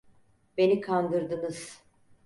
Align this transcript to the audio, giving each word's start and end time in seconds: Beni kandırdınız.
Beni 0.57 0.81
kandırdınız. 0.81 1.81